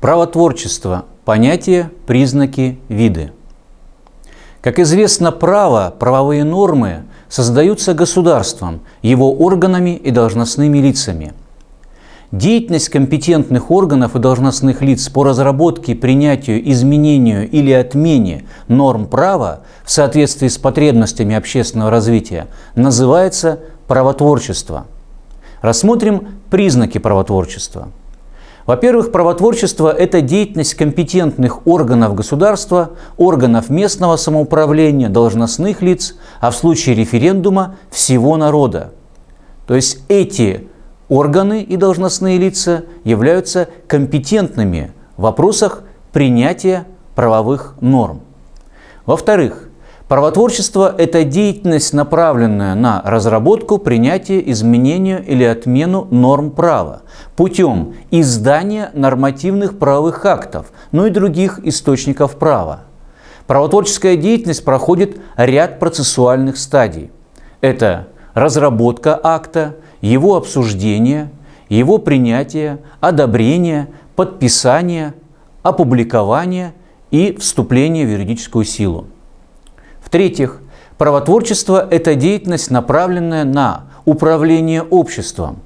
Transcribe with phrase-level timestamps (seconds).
[0.00, 1.06] Правотворчество.
[1.24, 3.32] Понятие, признаки, виды.
[4.60, 11.32] Как известно, право, правовые нормы создаются государством, его органами и должностными лицами.
[12.30, 19.90] Деятельность компетентных органов и должностных лиц по разработке, принятию, изменению или отмене норм права в
[19.90, 22.46] соответствии с потребностями общественного развития
[22.76, 24.86] называется правотворчество.
[25.60, 27.88] Рассмотрим признаки правотворчества–
[28.68, 36.94] во-первых, правотворчество– это деятельность компетентных органов государства, органов местного самоуправления, должностных лиц, а в случае
[36.94, 38.92] референдума– всего народа.
[39.66, 40.68] То есть эти
[41.08, 45.82] органы и должностные лица являются компетентными в вопросах
[46.12, 48.20] принятия правовых норм.
[49.06, 49.67] Во-вторых,
[50.08, 57.02] Правотворчество– это деятельность, направленная на разработку, принятие, изменение или отмену норм права
[57.36, 62.84] путем издания нормативных правовых актов, ну и других источников права.
[63.46, 67.10] Правотворческая деятельность проходит ряд процессуальных стадий.
[67.60, 71.30] Это разработка акта, его обсуждение,
[71.68, 75.12] его принятие, одобрение, подписание,
[75.62, 76.72] опубликование
[77.10, 79.08] и вступление в юридическую силу.
[80.08, 80.62] В-третьих,
[80.96, 85.58] правотворчество– это деятельность, направленная на управление обществом.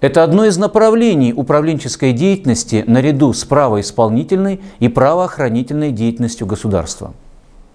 [0.00, 7.14] Это одно из направлений управленческой деятельности наряду с правоисполнительной и правоохранительной деятельностью государства.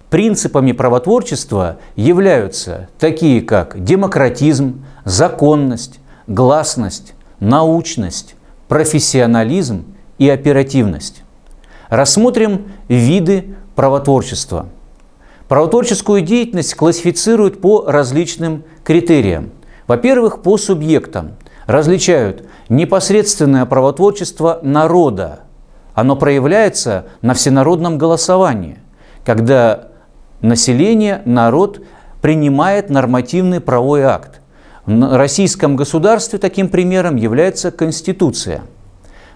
[0.10, 8.36] Принципами правотворчества являются такие, как демократизм, законность, гласность, научность,
[8.68, 9.86] профессионализм
[10.18, 11.24] и оперативность.
[11.88, 14.68] Рассмотрим виды правотворчества–
[15.48, 19.52] Правотворческую деятельность классифицируют по различным критериям.
[19.88, 21.36] Во-первых, по субъектам.
[21.68, 25.42] Различают непосредственное правотворчество народа.
[25.94, 28.80] Оно проявляется на всенародном голосовании,
[29.26, 29.88] когда
[30.42, 31.82] население, народ
[32.22, 34.42] принимает нормативный правовой акт.
[34.86, 38.64] В российском государстве таким примером является Конституция.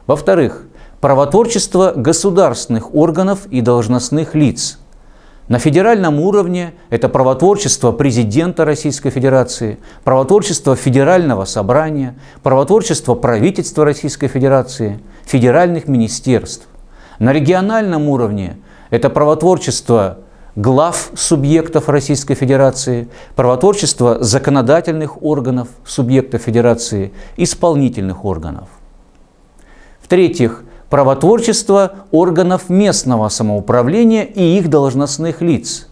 [0.08, 0.68] Во-вторых,
[1.00, 4.78] правотворчество государственных органов и должностных лиц–
[5.51, 15.01] на федеральном уровне это правотворчество президента Российской Федерации, правотворчество Федерального собрания, правотворчество правительства Российской Федерации,
[15.25, 16.69] федеральных министерств.
[17.19, 18.59] На региональном уровне
[18.91, 20.19] это правотворчество
[20.56, 28.69] глав субъектов Российской Федерации, правотворчество законодательных органов субъектов Федерации, исполнительных органов.
[30.01, 35.88] В-третьих, правотворчество органов местного самоуправления и их должностных лиц.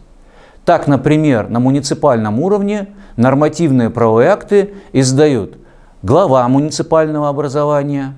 [0.66, 5.58] Так, например, на муниципальном уровне нормативные правовые акты издают
[6.04, 8.14] глава муниципального образования,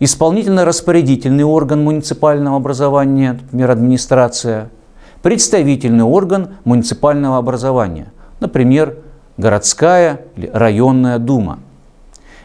[0.00, 4.70] исполнительно-распорядительный орган муниципального образования, например, администрация,
[5.22, 8.96] представительный орган муниципального образования, например,
[9.36, 11.60] городская или районная дума.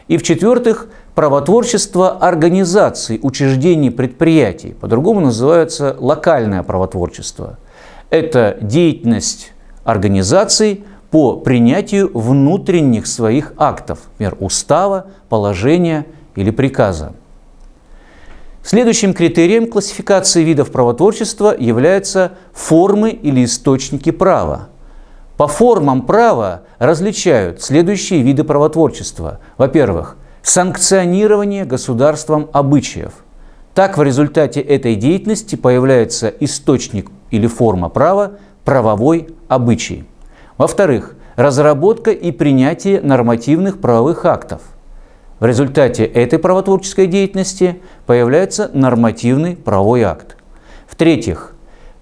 [0.06, 0.88] И в-четвертых,
[1.20, 4.72] правотворчество организаций, учреждений, предприятий.
[4.72, 7.58] По-другому называется локальное правотворчество.
[8.08, 9.52] Это деятельность
[9.84, 17.12] организаций по принятию внутренних своих актов, например, устава, положения или приказа.
[18.64, 24.68] Следующим критерием классификации видов правотворчества являются формы или источники права.
[25.36, 29.40] По формам права различают следующие виды правотворчества.
[29.58, 33.12] Во-первых, санкционирование государством обычаев.
[33.74, 38.32] Так в результате этой деятельности появляется источник или форма права
[38.64, 40.04] правовой обычай.
[40.58, 44.62] Во-вторых, разработка и принятие нормативных правовых актов.
[45.38, 50.36] В результате этой правотворческой деятельности появляется нормативный правовой акт.
[50.86, 51.54] В-третьих,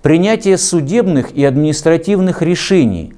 [0.03, 3.15] принятие судебных и административных решений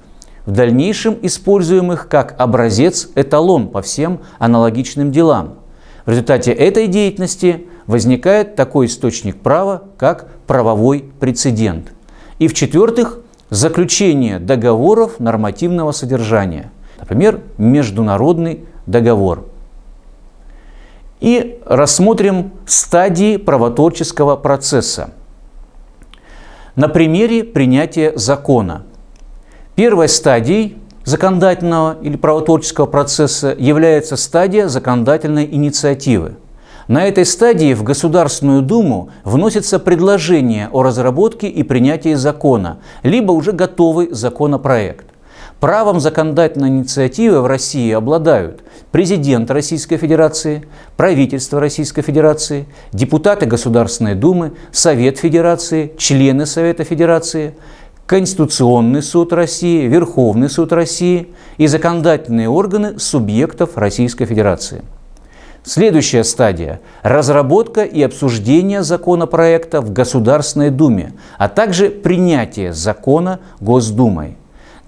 [0.51, 5.59] в дальнейшем используемых как образец, эталон по всем аналогичным делам.
[6.05, 11.93] В результате этой деятельности возникает такой источник права, как правовой прецедент.
[12.37, 13.19] И в-четвертых,
[13.49, 16.69] заключение договоров нормативного содержания,
[16.99, 19.45] например, международный договор.
[21.21, 25.11] И рассмотрим стадии правотворческого процесса.
[26.75, 28.83] На примере принятия закона–
[29.81, 36.35] Первой стадией законодательного или правотворческого процесса является стадия законодательной инициативы.
[36.87, 43.53] На этой стадии в Государственную Думу вносится предложение о разработке и принятии закона, либо уже
[43.53, 45.07] готовый законопроект.
[45.59, 48.61] Правом законодательной инициативы в России обладают
[48.91, 50.63] президент Российской Федерации,
[50.95, 57.55] правительство Российской Федерации, депутаты Государственной Думы, Совет Федерации, члены Совета Федерации,
[58.05, 64.83] Конституционный суд России, Верховный суд России и законодательные органы субъектов Российской Федерации.
[65.63, 74.37] Следующая стадия– разработка и обсуждение законопроекта в Государственной Думе, а также принятие закона Госдумой.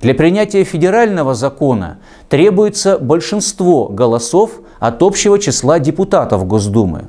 [0.01, 7.07] Для принятия федерального закона требуется большинство голосов от общего числа депутатов Госдумы,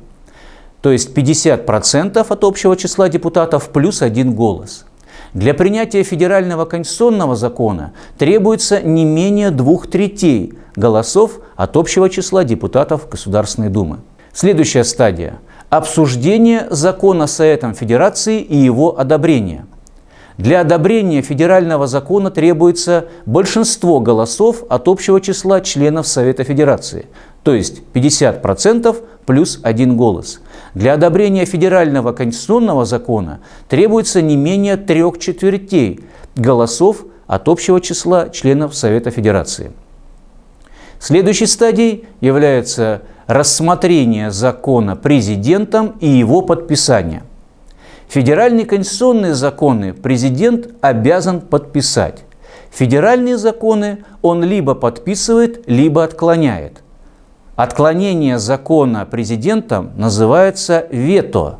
[0.81, 4.85] то есть 50% от общего числа депутатов плюс один голос–
[5.35, 13.09] для принятия федерального конституционного закона требуется не менее двух третей голосов от общего числа депутатов
[13.09, 13.97] Государственной Думы.
[14.31, 15.39] Следующая стадия–
[15.69, 19.65] обсуждение закона Советом Федерации и его одобрение.
[20.37, 27.07] Для одобрения федерального закона требуется большинство голосов от общего числа членов Совета Федерации,
[27.43, 28.95] то есть 50%
[29.25, 30.39] плюс один голос.
[30.75, 33.39] Для одобрения федерального конституционного закона
[33.69, 36.01] требуется не менее трех четвертей
[36.35, 39.71] голосов от общего числа членов Совета Федерации.
[40.99, 47.23] Следующей стадией является рассмотрение закона президентом и его подписание.
[48.09, 52.25] Федеральные конституционные законы президент обязан подписать.
[52.69, 56.83] Федеральные законы он либо подписывает, либо отклоняет.
[57.55, 61.59] Отклонение закона президентом называется вето.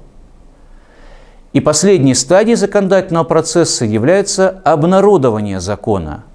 [1.54, 6.26] И последней стадией законодательного процесса является обнародование закона.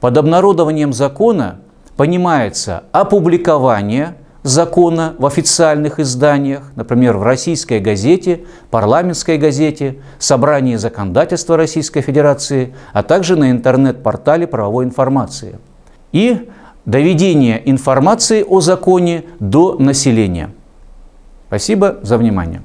[0.00, 1.58] Под обнародованием закона
[1.98, 12.00] понимается опубликование закона в официальных изданиях, например, в российской газете, парламентской газете, собрании законодательства Российской
[12.00, 15.58] Федерации, а также на интернет-портале правовой информации.
[16.12, 16.48] И
[16.84, 20.50] доведение информации о законе до населения.
[21.48, 22.62] Спасибо за внимание.